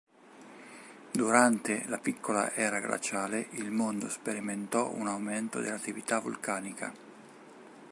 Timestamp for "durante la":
1.13-1.99